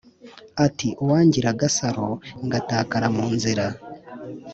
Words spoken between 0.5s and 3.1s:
ati"uwangira agasaro ngatakara